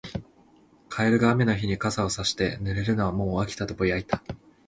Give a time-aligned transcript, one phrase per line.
[0.89, 4.23] カエルが雨の日に傘をさして、「濡れるのはもう飽きた」とぼやいた。